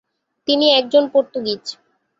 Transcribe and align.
তিনি 0.47 0.65
একজন 0.71 1.03
পর্তুগীজ। 1.07 1.63